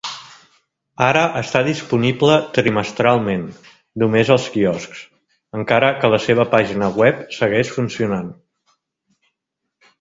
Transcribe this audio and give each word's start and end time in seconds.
Ara 1.07 1.25
està 1.41 1.59
disponible 1.67 2.37
trimestralment 2.55 3.45
només 4.05 4.33
als 4.37 4.49
quioscs, 4.57 5.05
encara 5.61 5.93
que 6.01 6.13
la 6.17 6.23
seva 6.27 6.49
pàgina 6.57 6.93
web 6.99 7.25
segueix 7.41 7.75
funcionant. 7.79 8.37